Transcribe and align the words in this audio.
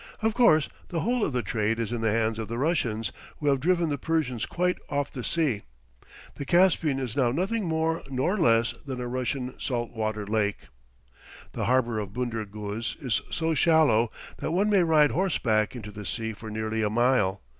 Of 0.23 0.33
course, 0.33 0.67
the 0.87 1.01
whole 1.01 1.23
of 1.23 1.31
the 1.31 1.43
trade 1.43 1.77
is 1.77 1.91
in 1.91 2.01
the 2.01 2.09
hands 2.09 2.39
of 2.39 2.47
the 2.47 2.57
Russians, 2.57 3.11
who 3.37 3.45
have 3.49 3.59
driven 3.59 3.89
the 3.89 3.99
Persians 3.99 4.47
quite 4.47 4.79
off 4.89 5.11
the 5.11 5.23
sea. 5.23 5.61
The 6.37 6.43
Caspian 6.43 6.97
is 6.97 7.15
now 7.15 7.29
nothing 7.31 7.65
more 7.65 8.01
nor 8.09 8.35
less 8.35 8.73
than 8.83 8.99
a 8.99 9.07
Russian 9.07 9.53
salt 9.59 9.91
water 9.91 10.25
lake. 10.25 10.69
The 11.51 11.65
harbor 11.65 11.99
of 11.99 12.13
Bunder 12.13 12.45
Guz 12.45 12.95
is 12.99 13.21
so 13.29 13.53
shallow 13.53 14.09
that 14.39 14.49
one 14.49 14.71
may 14.71 14.81
ride 14.81 15.11
horseback 15.11 15.75
into 15.75 15.91
the 15.91 16.07
sea 16.07 16.33
for 16.33 16.49
nearly 16.49 16.81
a 16.81 16.89
mile. 16.89 17.43